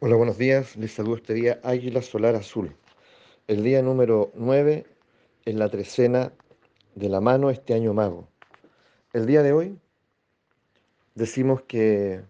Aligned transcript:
Hola, 0.00 0.14
buenos 0.14 0.38
días. 0.38 0.76
Les 0.76 0.92
saludo 0.92 1.16
este 1.16 1.34
día 1.34 1.60
Águila 1.64 2.02
Solar 2.02 2.36
Azul. 2.36 2.72
El 3.48 3.64
día 3.64 3.82
número 3.82 4.30
9 4.36 4.86
en 5.44 5.58
la 5.58 5.68
trecena 5.70 6.32
de 6.94 7.08
la 7.08 7.20
mano 7.20 7.50
este 7.50 7.74
año 7.74 7.92
mago. 7.94 8.28
El 9.12 9.26
día 9.26 9.42
de 9.42 9.52
hoy 9.52 9.76
decimos 11.16 11.62
que 11.62 12.22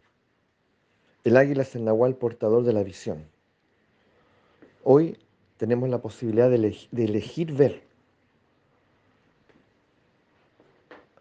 el 1.24 1.36
águila 1.36 1.60
es 1.60 1.76
el 1.76 1.84
nahual 1.84 2.16
portador 2.16 2.64
de 2.64 2.72
la 2.72 2.82
visión. 2.82 3.28
Hoy 4.82 5.18
tenemos 5.58 5.90
la 5.90 6.00
posibilidad 6.00 6.48
de, 6.48 6.74
de 6.90 7.04
elegir 7.04 7.52
ver. 7.52 7.82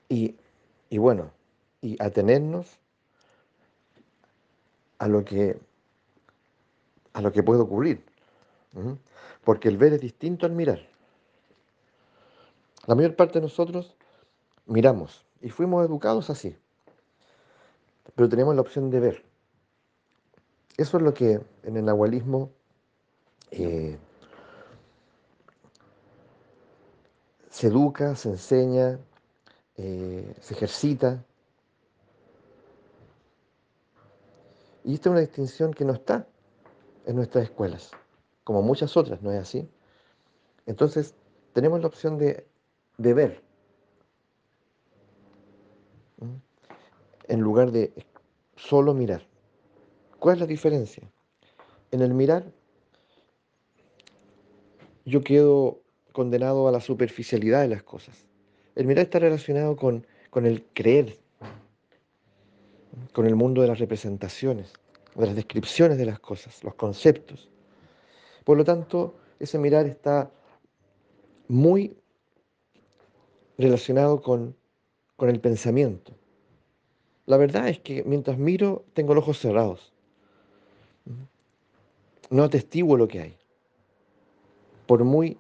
Y, 0.07 0.38
y 0.89 0.98
bueno, 0.98 1.29
y 1.82 2.02
atenernos 2.02 2.79
a 4.98 5.09
lo 5.09 5.25
que 5.25 5.67
a 7.18 7.22
lo 7.22 7.32
que 7.32 7.42
puede 7.42 7.62
ocurrir. 7.62 8.06
Porque 9.44 9.70
el 9.70 9.78
ver 9.78 9.94
es 9.94 10.02
distinto 10.02 10.46
al 10.46 10.52
mirar. 10.52 10.88
La 12.86 12.94
mayor 12.94 13.16
parte 13.16 13.39
de 13.39 13.42
nosotros 13.42 13.96
miramos 14.68 15.25
y 15.42 15.50
fuimos 15.50 15.84
educados 15.84 16.30
así. 16.30 16.56
Pero 18.14 18.30
tenemos 18.30 18.54
la 18.54 18.61
opción 18.61 18.92
de 18.92 19.00
ver. 19.00 19.24
Eso 20.78 20.98
es 20.98 21.04
lo 21.04 21.16
que 21.16 21.42
en 21.64 21.78
el 21.78 21.86
nahualismo 21.86 22.52
eh, 23.50 23.97
se 27.50 27.68
educa, 27.68 28.16
se 28.16 28.30
enseña, 28.30 29.00
eh, 29.75 30.36
se 30.39 30.54
ejercita. 30.54 31.24
Y 34.84 34.94
esta 34.94 35.09
es 35.09 35.11
una 35.11 35.22
distinción 35.22 35.73
que 35.73 35.84
no 35.84 35.94
está 35.94 36.28
en 37.08 37.16
nuestras 37.16 37.45
escuelas, 37.45 37.92
como 38.44 38.61
muchas 38.61 38.95
otras, 38.97 39.22
¿no 39.22 39.31
es 39.31 39.39
así? 39.39 39.67
Entonces, 40.66 41.16
tenemos 41.53 41.80
la 41.80 41.88
opción 41.88 42.17
de, 42.17 42.45
ver, 42.97 43.41
en 47.28 47.39
lugar 47.39 47.72
de 47.72 47.94
solo 48.58 48.94
mirar. 48.94 49.25
¿Cuál 50.19 50.35
es 50.35 50.41
la 50.41 50.47
diferencia? 50.47 51.09
En 51.91 52.02
el 52.02 52.13
mirar, 52.13 52.44
yo 55.05 55.23
quedo 55.23 55.80
condenado 56.11 56.67
a 56.67 56.72
la 56.73 56.81
superficialidad 56.81 57.61
de 57.61 57.69
las 57.69 57.83
cosas. 57.83 58.25
El 58.75 58.85
mirar 58.85 59.05
está 59.05 59.19
relacionado 59.19 59.78
con, 59.78 60.05
con 60.30 60.45
el 60.45 60.66
creer, 60.73 61.17
con 63.13 63.25
el 63.25 63.35
mundo 63.35 63.61
de 63.61 63.69
las 63.69 63.80
representaciones 63.80 64.73
de 65.21 65.27
las 65.27 65.35
descripciones 65.35 65.97
de 65.97 66.05
las 66.05 66.19
cosas, 66.19 66.63
los 66.63 66.75
conceptos. 66.75 67.49
Por 68.43 68.57
lo 68.57 68.63
tanto, 68.63 69.15
ese 69.39 69.57
mirar 69.57 69.85
está 69.87 70.31
muy 71.47 71.97
relacionado 73.57 74.21
con, 74.21 74.55
con 75.15 75.29
el 75.29 75.39
pensamiento. 75.39 76.13
La 77.25 77.38
verdad 77.38 77.67
es 77.67 77.79
que 77.79 78.03
mientras 78.03 78.38
miro 78.38 78.85
tengo 78.93 79.13
los 79.13 79.23
ojos 79.23 79.39
cerrados. 79.39 79.91
No 82.29 82.43
atestiguo 82.43 82.95
lo 82.95 83.07
que 83.07 83.21
hay. 83.21 83.38
Por 84.85 85.03
muy, 85.03 85.38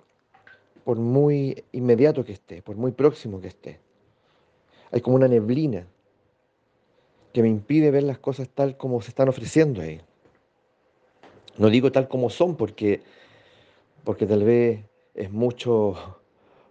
por 0.83 0.97
muy 0.97 1.63
inmediato 1.71 2.25
que 2.25 2.33
esté, 2.33 2.61
por 2.61 2.75
muy 2.75 2.91
próximo 2.91 3.39
que 3.39 3.47
esté. 3.47 3.79
Hay 4.91 5.01
como 5.01 5.15
una 5.15 5.27
neblina 5.27 5.87
que 7.37 7.43
me 7.43 7.49
impide 7.49 7.91
ver 7.91 8.01
las 8.01 8.17
cosas 8.17 8.49
tal 8.49 8.77
como 8.77 8.99
se 8.99 9.09
están 9.09 9.29
ofreciendo 9.29 9.83
ahí. 9.83 10.01
No 11.59 11.69
digo 11.69 11.91
tal 11.91 12.07
como 12.07 12.31
son 12.31 12.55
porque, 12.55 13.03
porque 14.03 14.25
tal 14.25 14.43
vez 14.43 14.83
es 15.13 15.31
mucho 15.31 16.19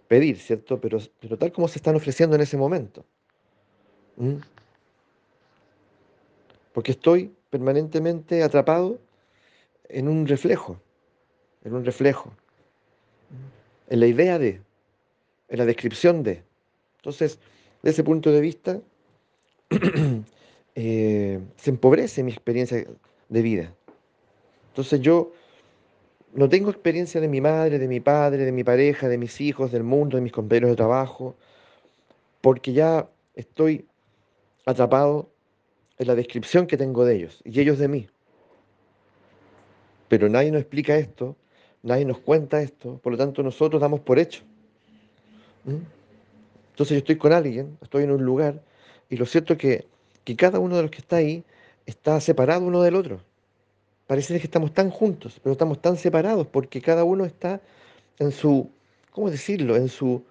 pedir, 0.09 0.41
¿cierto? 0.41 0.81
Pero, 0.81 0.99
pero 1.21 1.39
tal 1.39 1.53
como 1.53 1.69
se 1.69 1.79
están 1.79 1.95
ofreciendo 1.95 2.35
en 2.35 2.43
ese 2.43 2.57
momento. 2.57 3.05
¿Mm? 4.17 4.39
Porque 6.73 6.91
estoy 6.91 7.33
permanentemente 7.49 8.43
atrapado 8.43 8.99
en 9.89 10.09
un 10.09 10.27
reflejo, 10.27 10.81
en 11.63 11.77
un 11.77 11.85
reflejo, 11.85 12.33
en 13.89 14.01
la 14.01 14.09
idea 14.09 14.37
de, 14.41 14.61
en 15.49 15.59
la 15.59 15.65
descripción 15.65 16.25
de. 16.25 16.43
Entonces, 16.97 17.39
de 17.85 17.91
ese 17.91 18.03
punto 18.03 18.33
de 18.33 18.41
vista, 18.41 18.81
Eh, 20.79 21.41
se 21.57 21.71
empobrece 21.71 22.23
mi 22.23 22.31
experiencia 22.31 22.87
de 23.31 23.43
vida. 23.43 23.75
Entonces 24.69 25.01
yo 25.01 25.33
no 26.35 26.51
tengo 26.51 26.71
experiencia 26.71 27.19
de 27.19 27.29
mi 27.29 27.41
madre, 27.41 27.79
de 27.79 27.89
mi 27.89 27.99
padre, 28.01 28.45
de 28.45 28.53
mi 28.53 28.63
pareja, 28.63 29.09
de 29.09 29.17
mis 29.17 29.41
hijos, 29.41 29.73
del 29.73 29.85
mundo, 29.85 30.19
de 30.19 30.23
mis 30.23 30.33
compañeros 30.33 30.69
de 30.69 30.77
trabajo, 30.77 31.35
porque 32.43 32.75
ya 32.75 33.09
estoy 33.35 33.87
atrapado 34.67 35.31
en 35.97 36.09
la 36.09 36.15
descripción 36.15 36.67
que 36.67 36.77
tengo 36.77 37.07
de 37.07 37.17
ellos 37.17 37.41
y 37.43 37.59
ellos 37.59 37.79
de 37.79 37.89
mí. 37.89 38.07
Pero 40.09 40.29
nadie 40.29 40.51
nos 40.51 40.61
explica 40.61 40.99
esto, 40.99 41.37
nadie 41.83 42.05
nos 42.05 42.19
cuenta 42.19 42.61
esto, 42.61 42.99
por 42.99 43.13
lo 43.13 43.19
tanto 43.19 43.43
nosotros 43.43 43.81
damos 43.81 44.01
por 44.01 44.19
hecho. 44.19 44.43
¿Mm? 45.65 45.79
Entonces 46.73 46.97
yo 46.97 46.99
estoy 46.99 47.17
con 47.17 47.33
alguien, 47.33 47.79
estoy 47.81 48.05
en 48.05 48.11
un 48.11 48.23
lugar, 48.23 48.63
y 49.09 49.17
lo 49.17 49.25
cierto 49.25 49.55
es 49.55 49.59
que 49.59 49.96
que 50.27 50.35
cada 50.35 50.59
uno 50.59 50.77
de 50.77 50.83
los 50.83 50.91
que 50.91 50.99
está 50.99 51.17
ahí 51.17 51.45
está 51.87 52.21
separado 52.21 52.67
uno 52.67 52.83
del 52.83 52.97
otro. 52.97 53.21
Parece 54.09 54.41
que 54.41 54.47
estamos 54.47 54.75
tan 54.75 54.91
juntos, 54.91 55.39
pero 55.41 55.53
estamos 55.53 55.81
tan 55.81 55.97
separados 55.97 56.49
porque 56.49 56.83
cada 56.83 57.05
uno 57.05 57.25
está 57.25 57.61
en 58.19 58.33
su, 58.33 58.69
¿cómo 59.13 59.31
decirlo?, 59.31 59.77
en 59.77 59.89
su, 59.89 60.25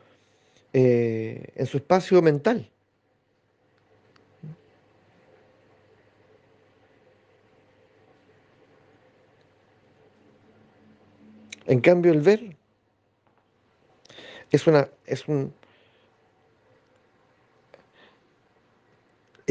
eh, 0.74 1.48
en 1.56 1.66
su 1.66 1.78
espacio 1.78 2.22
mental. 2.22 2.70
En 11.68 11.80
cambio, 11.80 12.12
el 12.12 12.20
ver 12.20 12.58
es, 14.52 14.68
una, 14.68 14.90
es 15.06 15.26
un, 15.30 15.54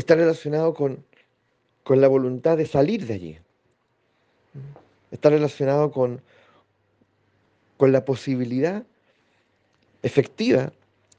está 0.05 0.17
relacionado 0.17 0.75
con, 0.75 1.03
la 1.89 2.09
voluntad 2.09 2.59
de 2.59 2.67
salir 2.67 3.07
de 3.07 3.15
allí. 3.15 3.39
Está 5.11 5.31
relacionado 5.31 5.91
con, 5.91 6.21
con 7.79 7.91
la 7.91 8.05
posibilidad 8.05 8.85
efectiva 10.03 10.73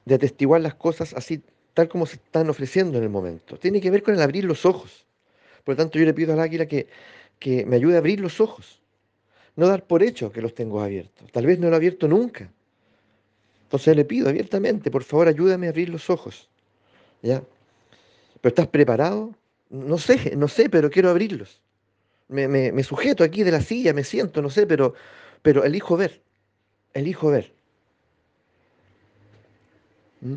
de 0.05 0.15
atestiguar 0.15 0.61
las 0.61 0.75
cosas 0.75 1.15
así, 1.15 1.41
tal 1.73 1.89
como 1.89 2.05
se 2.05 2.17
están 2.17 2.47
ofreciendo 2.47 2.99
en 2.99 3.03
el 3.03 3.09
momento. 3.09 3.57
Tiene 3.57 3.81
que 3.81 3.89
ver 3.89 4.03
con 4.03 4.13
el 4.13 4.21
abrir 4.21 4.43
los 4.43 4.65
ojos. 4.65 5.05
Por 5.63 5.73
lo 5.73 5.77
tanto, 5.77 5.97
yo 5.97 6.05
le 6.05 6.13
pido 6.13 6.33
al 6.33 6.39
águila 6.39 6.67
que, 6.67 6.87
que 7.39 7.65
me 7.65 7.77
ayude 7.77 7.95
a 7.95 7.99
abrir 7.99 8.19
los 8.19 8.39
ojos. 8.39 8.83
No 9.55 9.67
dar 9.67 9.87
por 9.87 10.03
hecho 10.03 10.31
que 10.31 10.43
los 10.43 10.53
tengo 10.53 10.79
abiertos. 10.81 11.31
Tal 11.31 11.47
vez 11.47 11.57
no 11.57 11.69
lo 11.69 11.73
he 11.73 11.77
abierto 11.77 12.07
nunca. 12.07 12.51
Entonces 13.63 13.95
le 13.95 14.05
pido 14.05 14.29
abiertamente, 14.29 14.91
por 14.91 15.03
favor, 15.03 15.27
ayúdame 15.27 15.65
a 15.65 15.71
abrir 15.71 15.89
los 15.89 16.11
ojos. 16.11 16.49
¿Ya? 17.23 17.41
¿Pero 18.45 18.51
estás 18.51 18.67
preparado? 18.67 19.33
No 19.71 19.97
sé, 19.97 20.35
no 20.35 20.47
sé, 20.47 20.69
pero 20.69 20.91
quiero 20.91 21.09
abrirlos. 21.09 21.63
Me, 22.27 22.83
sujeto 22.83 23.23
aquí 23.23 23.41
de 23.41 23.49
la 23.49 23.59
silla, 23.59 23.91
me 23.91 24.03
siento, 24.03 24.39
no 24.39 24.51
sé, 24.51 24.67
pero, 24.67 24.93
pero 25.41 25.63
elijo 25.63 25.97
ver. 25.97 26.21
Elijo 26.93 27.31
ver. 27.31 27.51
¿Mm? 30.21 30.35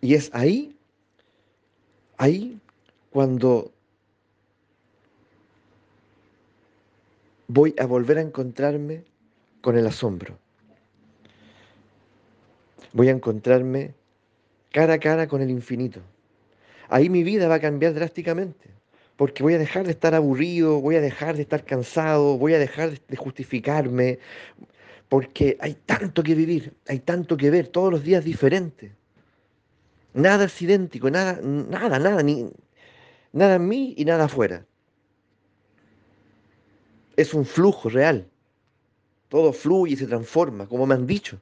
Y 0.00 0.14
es 0.14 0.30
ahí, 0.32 0.76
ahí 2.16 2.60
cuando 3.10 3.72
voy 7.48 7.74
a 7.76 7.86
volver 7.86 8.18
a 8.18 8.20
encontrarme 8.20 9.02
con 9.62 9.76
el 9.76 9.84
asombro. 9.84 10.38
Voy 12.92 13.08
a 13.08 13.10
encontrarme 13.10 13.94
cara 14.72 14.94
a 14.94 14.98
cara 14.98 15.28
con 15.28 15.42
el 15.42 15.50
infinito. 15.50 16.00
Ahí 16.88 17.08
mi 17.08 17.22
vida 17.22 17.48
va 17.48 17.56
a 17.56 17.60
cambiar 17.60 17.94
drásticamente, 17.94 18.70
porque 19.16 19.42
voy 19.42 19.54
a 19.54 19.58
dejar 19.58 19.84
de 19.84 19.92
estar 19.92 20.14
aburrido, 20.14 20.80
voy 20.80 20.96
a 20.96 21.00
dejar 21.00 21.36
de 21.36 21.42
estar 21.42 21.64
cansado, 21.64 22.38
voy 22.38 22.54
a 22.54 22.58
dejar 22.58 22.98
de 22.98 23.16
justificarme, 23.16 24.18
porque 25.08 25.56
hay 25.60 25.74
tanto 25.74 26.22
que 26.22 26.34
vivir, 26.34 26.74
hay 26.86 27.00
tanto 27.00 27.36
que 27.36 27.50
ver, 27.50 27.68
todos 27.68 27.92
los 27.92 28.02
días 28.02 28.24
diferentes. 28.24 28.92
Nada 30.14 30.46
es 30.46 30.62
idéntico, 30.62 31.10
nada, 31.10 31.38
nada, 31.42 31.98
nada, 31.98 32.22
ni, 32.22 32.50
nada 33.32 33.56
en 33.56 33.68
mí 33.68 33.94
y 33.96 34.04
nada 34.04 34.24
afuera. 34.24 34.64
Es 37.16 37.34
un 37.34 37.44
flujo 37.44 37.88
real. 37.88 38.28
Todo 39.28 39.52
fluye 39.52 39.94
y 39.94 39.96
se 39.96 40.06
transforma, 40.06 40.66
como 40.66 40.86
me 40.86 40.94
han 40.94 41.06
dicho. 41.06 41.40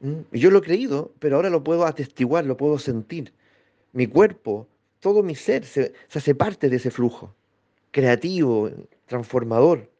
¿Mm? 0.00 0.20
Yo 0.32 0.50
lo 0.50 0.58
he 0.58 0.62
creído, 0.62 1.12
pero 1.18 1.36
ahora 1.36 1.50
lo 1.50 1.64
puedo 1.64 1.84
atestiguar, 1.86 2.44
lo 2.44 2.56
puedo 2.56 2.78
sentir. 2.78 3.32
Mi 3.92 4.06
cuerpo, 4.06 4.66
todo 5.00 5.22
mi 5.22 5.34
ser 5.34 5.64
se, 5.64 5.92
hace 6.12 6.34
parte 6.34 6.68
de 6.68 6.76
ese 6.76 6.90
flujo. 6.90 7.34
creativo, 7.90 8.70
transformador. 9.06 9.90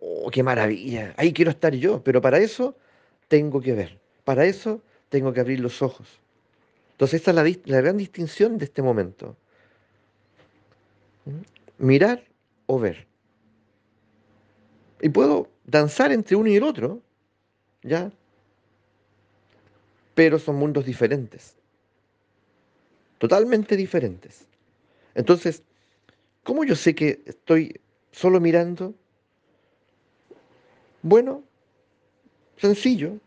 ¡Oh, 0.00 0.30
qué 0.30 0.42
maravilla! 0.42 1.14
Ahí 1.16 1.32
quiero 1.32 1.50
estar 1.50 1.74
yo, 1.74 2.02
pero 2.04 2.20
para 2.20 2.38
eso 2.38 2.76
tengo 3.26 3.60
que 3.60 3.74
ver, 3.74 3.98
para 4.24 4.46
eso 4.46 4.80
tengo 5.08 5.32
que 5.32 5.40
abrir 5.40 5.60
los 5.60 5.82
ojos. 5.82 6.20
Entonces, 6.92 7.20
esta 7.20 7.30
es 7.30 7.66
la, 7.66 7.80
gran 7.80 7.96
distinción 7.96 8.58
de 8.58 8.64
este 8.66 8.82
momento. 8.82 9.36
¿Mm? 11.24 11.86
Mirar 11.86 12.24
o 12.66 12.78
ver. 12.78 13.06
Y 15.00 15.08
puedo 15.10 15.48
danzar 15.64 16.12
entre 16.12 16.36
uno 16.36 16.48
y 16.48 16.56
el 16.56 16.64
otro, 16.64 17.00
¿ya? 17.82 18.10
Pero 20.18 20.40
son 20.40 20.56
mundos 20.56 20.84
diferentes. 20.84 21.54
Totalmente 23.18 23.76
diferentes. 23.76 24.48
Entonces, 25.14 25.62
¿cómo 26.42 26.64
yo 26.64 26.74
sé 26.74 26.96
que 26.96 27.22
estoy 27.24 27.80
solo 28.10 28.40
mirando? 28.40 28.96
Bueno, 31.02 31.44
sencillo, 32.56 33.20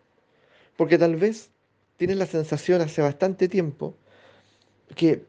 porque 0.75 0.97
tal 0.97 1.15
vez 1.15 1.49
tienes 1.95 2.17
la 2.17 2.25
sensación 2.25 2.81
hace 2.81 3.01
bastante 3.01 3.47
tiempo 3.47 3.95
que 4.93 5.23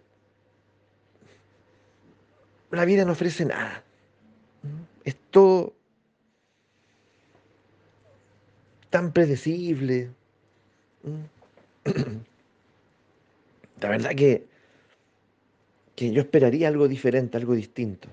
la 2.73 2.85
vida 2.85 3.05
no 3.05 3.13
ofrece 3.13 3.45
nada. 3.45 3.85
Es 5.05 5.15
todo 5.31 5.75
tan 8.91 9.13
predecible. 9.13 10.11
La 13.81 13.89
verdad 13.89 14.15
que, 14.15 14.47
que 15.97 16.13
yo 16.13 16.23
esperaría 16.23 16.69
algo 16.69 16.87
diferente, 16.89 17.37
algo 17.37 17.55
distinto. 17.55 18.09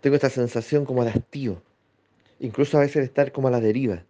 Tengo 0.00 0.16
esta 0.16 0.28
sensación 0.28 0.84
como 0.84 1.04
de 1.04 1.10
hastío, 1.10 1.62
incluso 2.40 2.76
a 2.76 2.80
veces 2.80 3.04
estar 3.04 3.32
como 3.32 3.48
a 3.48 3.50
la 3.50 3.60
deriva. 3.60 4.02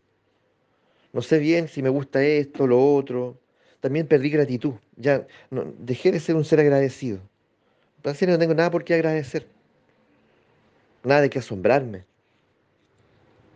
No 1.12 1.22
sé 1.22 1.38
bien 1.38 1.68
si 1.68 1.82
me 1.82 1.88
gusta 1.90 2.24
esto, 2.24 2.66
lo 2.66 2.94
otro. 2.94 3.38
También 3.80 4.08
perdí 4.08 4.30
gratitud. 4.30 4.74
Ya 4.96 5.26
no, 5.50 5.72
dejé 5.78 6.10
de 6.10 6.18
ser 6.18 6.34
un 6.34 6.44
ser 6.44 6.58
agradecido. 6.58 7.20
Así 8.02 8.26
no 8.26 8.38
tengo 8.38 8.54
nada 8.54 8.70
por 8.70 8.82
qué 8.82 8.94
agradecer. 8.94 9.46
Nada 11.04 11.20
de 11.20 11.30
qué 11.30 11.38
asombrarme. 11.38 12.04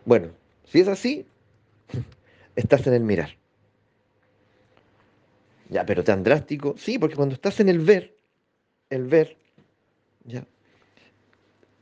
Bueno, 0.05 0.29
si 0.65 0.79
es 0.79 0.87
así, 0.87 1.25
estás 2.55 2.85
en 2.87 2.93
el 2.93 3.03
mirar. 3.03 3.35
Ya, 5.69 5.85
pero 5.85 6.03
tan 6.03 6.23
drástico. 6.23 6.75
Sí, 6.77 6.97
porque 6.97 7.15
cuando 7.15 7.35
estás 7.35 7.59
en 7.59 7.69
el 7.69 7.79
ver, 7.79 8.15
el 8.89 9.05
ver, 9.05 9.37
ya, 10.25 10.43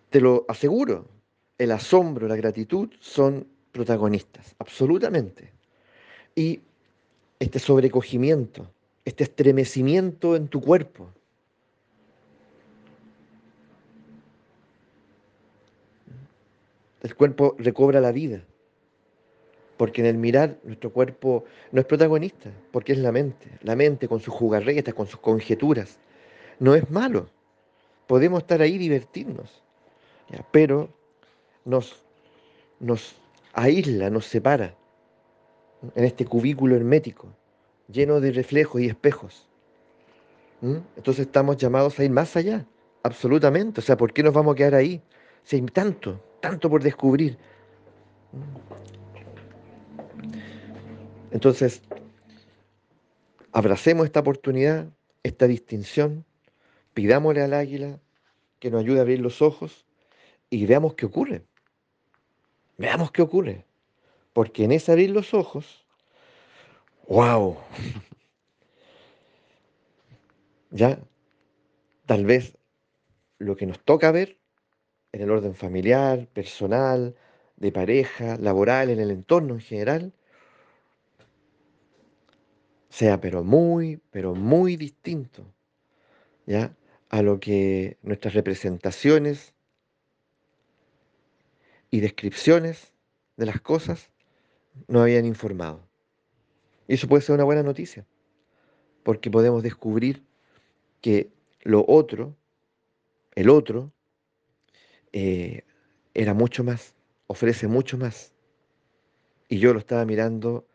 te 0.09 0.21
lo 0.21 0.45
aseguro, 0.47 1.07
el 1.57 1.71
asombro, 1.71 2.27
la 2.27 2.35
gratitud 2.35 2.89
son 2.99 3.47
protagonistas, 3.71 4.55
absolutamente. 4.59 5.51
Y 6.35 6.61
este 7.39 7.59
sobrecogimiento, 7.59 8.69
este 9.05 9.23
estremecimiento 9.23 10.35
en 10.35 10.47
tu 10.47 10.61
cuerpo. 10.61 11.09
El 17.03 17.15
cuerpo 17.15 17.55
recobra 17.57 18.01
la 18.01 18.11
vida, 18.11 18.41
porque 19.77 20.01
en 20.01 20.07
el 20.07 20.17
mirar 20.17 20.57
nuestro 20.63 20.91
cuerpo 20.91 21.45
no 21.71 21.79
es 21.79 21.87
protagonista, 21.87 22.51
porque 22.71 22.93
es 22.93 22.99
la 22.99 23.11
mente, 23.11 23.47
la 23.61 23.75
mente 23.75 24.07
con 24.07 24.19
sus 24.19 24.33
jugarretas, 24.33 24.93
con 24.93 25.07
sus 25.07 25.19
conjeturas. 25.19 25.99
No 26.59 26.75
es 26.75 26.89
malo, 26.89 27.29
podemos 28.07 28.39
estar 28.39 28.61
ahí 28.61 28.75
y 28.75 28.79
divertirnos 28.79 29.63
pero 30.51 30.89
nos, 31.65 32.03
nos 32.79 33.15
aísla, 33.53 34.09
nos 34.09 34.25
separa 34.25 34.75
en 35.95 36.03
este 36.03 36.25
cubículo 36.25 36.75
hermético, 36.75 37.27
lleno 37.87 38.19
de 38.19 38.31
reflejos 38.31 38.81
y 38.81 38.87
espejos. 38.87 39.47
Entonces 40.61 41.27
estamos 41.27 41.57
llamados 41.57 41.99
a 41.99 42.03
ir 42.03 42.11
más 42.11 42.35
allá, 42.35 42.65
absolutamente. 43.03 43.79
O 43.79 43.83
sea, 43.83 43.95
¿por 43.95 44.11
qué 44.11 44.23
nos 44.23 44.33
vamos 44.33 44.53
a 44.53 44.55
quedar 44.55 44.75
ahí? 44.75 45.01
Si 45.43 45.55
hay 45.55 45.61
tanto, 45.63 46.19
tanto 46.41 46.69
por 46.69 46.81
descubrir. 46.81 47.37
Entonces, 51.31 51.81
abracemos 53.51 54.05
esta 54.05 54.21
oportunidad, 54.21 54.87
esta 55.23 55.47
distinción, 55.47 56.25
pidámosle 56.93 57.41
al 57.41 57.53
águila 57.53 57.99
que 58.59 58.71
nos 58.71 58.81
ayude 58.81 58.99
a 58.99 59.01
abrir 59.01 59.19
los 59.19 59.41
ojos 59.41 59.85
y 60.49 60.65
veamos 60.65 60.95
qué 60.95 61.05
ocurre. 61.05 61.43
Veamos 62.77 63.11
qué 63.11 63.21
ocurre. 63.21 63.65
Porque 64.33 64.63
en 64.63 64.71
ese 64.71 64.91
abrir 64.91 65.09
los 65.09 65.33
ojos, 65.33 65.85
wow, 67.07 67.57
ya 70.71 70.99
tal 72.05 72.25
vez 72.25 72.57
lo 73.39 73.55
que 73.55 73.65
nos 73.65 73.79
toca 73.79 74.11
ver 74.11 74.37
en 75.11 75.21
el 75.21 75.31
orden 75.31 75.55
familiar, 75.55 76.27
personal, 76.27 77.15
de 77.55 77.71
pareja, 77.71 78.37
laboral, 78.37 78.89
en 78.89 78.99
el 78.99 79.11
entorno 79.11 79.55
en 79.55 79.61
general, 79.61 80.13
sea 82.97 83.21
pero 83.21 83.43
muy, 83.43 84.01
pero 84.09 84.33
muy 84.33 84.75
distinto, 84.75 85.45
¿ya? 86.47 86.75
A 87.09 87.21
lo 87.21 87.39
que 87.39 87.97
nuestras 88.01 88.33
representaciones 88.33 89.53
y 91.91 91.99
descripciones 91.99 92.91
de 93.35 93.45
las 93.45 93.61
cosas 93.61 94.09
no 94.87 94.99
habían 95.03 95.25
informado. 95.25 95.87
Y 96.87 96.95
eso 96.95 97.07
puede 97.07 97.21
ser 97.21 97.35
una 97.35 97.43
buena 97.43 97.61
noticia, 97.61 98.03
porque 99.03 99.29
podemos 99.29 99.61
descubrir 99.61 100.23
que 100.99 101.29
lo 101.61 101.85
otro, 101.87 102.35
el 103.35 103.51
otro, 103.51 103.91
eh, 105.13 105.65
era 106.15 106.33
mucho 106.33 106.63
más, 106.63 106.95
ofrece 107.27 107.67
mucho 107.67 107.95
más. 107.95 108.33
Y 109.49 109.59
yo 109.59 109.71
lo 109.71 109.77
estaba 109.77 110.03
mirando, 110.03 110.65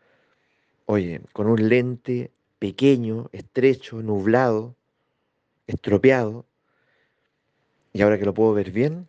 oye, 0.86 1.20
con 1.32 1.46
un 1.46 1.68
lente 1.68 2.30
pequeño, 2.58 3.28
estrecho, 3.32 4.02
nublado, 4.02 4.76
estropeado, 5.66 6.46
y 7.92 8.02
ahora 8.02 8.18
que 8.18 8.24
lo 8.24 8.34
puedo 8.34 8.54
ver 8.54 8.70
bien, 8.70 9.08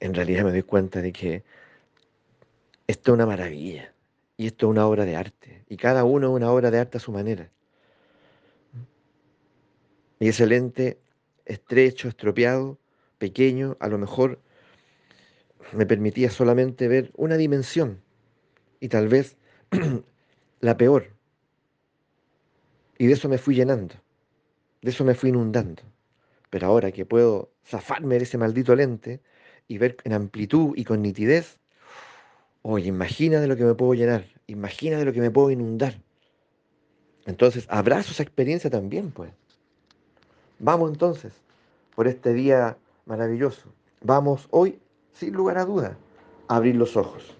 en 0.00 0.14
realidad 0.14 0.44
me 0.44 0.50
doy 0.50 0.62
cuenta 0.62 1.00
de 1.00 1.12
que 1.12 1.44
esto 2.86 3.12
es 3.12 3.14
una 3.14 3.26
maravilla 3.26 3.92
y 4.36 4.46
esto 4.46 4.66
es 4.66 4.70
una 4.70 4.86
obra 4.86 5.04
de 5.04 5.16
arte 5.16 5.64
y 5.68 5.76
cada 5.76 6.04
uno 6.04 6.28
es 6.28 6.34
una 6.34 6.50
obra 6.52 6.70
de 6.70 6.78
arte 6.78 6.98
a 6.98 7.00
su 7.00 7.12
manera. 7.12 7.50
Y 10.20 10.28
ese 10.28 10.46
lente 10.46 10.98
estrecho, 11.46 12.08
estropeado, 12.08 12.78
pequeño, 13.18 13.76
a 13.80 13.88
lo 13.88 13.98
mejor 13.98 14.40
me 15.72 15.86
permitía 15.86 16.30
solamente 16.30 16.88
ver 16.88 17.10
una 17.16 17.36
dimensión 17.36 18.00
y 18.80 18.88
tal 18.88 19.08
vez 19.08 19.37
la 20.60 20.76
peor. 20.76 21.10
Y 22.98 23.06
de 23.06 23.12
eso 23.12 23.28
me 23.28 23.38
fui 23.38 23.54
llenando, 23.54 23.94
de 24.82 24.90
eso 24.90 25.04
me 25.04 25.14
fui 25.14 25.30
inundando. 25.30 25.82
Pero 26.50 26.66
ahora 26.66 26.90
que 26.90 27.04
puedo 27.04 27.50
zafarme 27.64 28.16
de 28.16 28.24
ese 28.24 28.38
maldito 28.38 28.74
lente, 28.74 29.20
y 29.68 29.76
ver 29.78 29.98
en 30.04 30.14
amplitud 30.14 30.72
y 30.76 30.84
con 30.84 31.02
nitidez, 31.02 31.58
oye, 32.62 32.88
imagina 32.88 33.40
de 33.40 33.46
lo 33.46 33.56
que 33.56 33.64
me 33.64 33.74
puedo 33.74 33.94
llenar, 33.94 34.24
imagina 34.46 34.96
de 34.96 35.04
lo 35.04 35.12
que 35.12 35.20
me 35.20 35.30
puedo 35.30 35.50
inundar. 35.50 36.00
Entonces, 37.26 37.66
abrazo 37.68 38.12
esa 38.12 38.22
experiencia 38.22 38.70
también, 38.70 39.10
pues. 39.10 39.30
Vamos 40.58 40.90
entonces 40.90 41.32
por 41.94 42.08
este 42.08 42.32
día 42.32 42.78
maravilloso. 43.04 43.72
Vamos 44.00 44.48
hoy, 44.50 44.80
sin 45.12 45.34
lugar 45.34 45.58
a 45.58 45.66
duda, 45.66 45.98
a 46.48 46.56
abrir 46.56 46.74
los 46.74 46.96
ojos. 46.96 47.36